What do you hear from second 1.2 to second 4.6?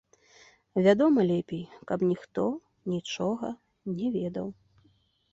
лепей, каб ніхто нічога не ведаў.